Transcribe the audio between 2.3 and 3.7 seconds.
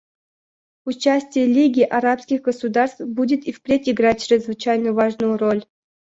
государств будет и